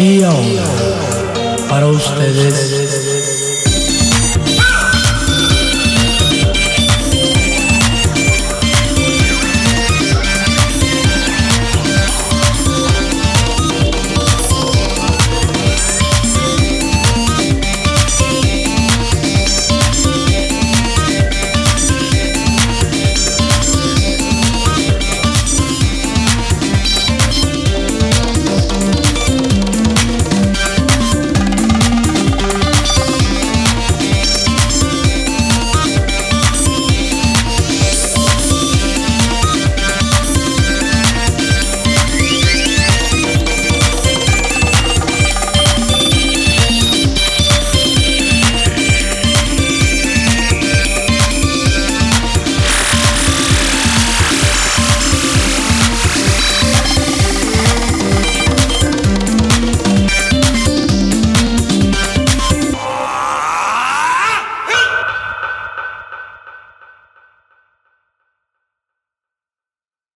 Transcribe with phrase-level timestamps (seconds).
[0.00, 0.64] Y ahora,
[1.68, 2.79] para ustedes,